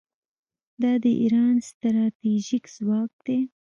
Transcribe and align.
دا 0.81 0.91
د 1.03 1.05
ایران 1.21 1.55
ستراتیژیک 1.69 2.65
ځواک 2.75 3.11
دی. 3.25 3.39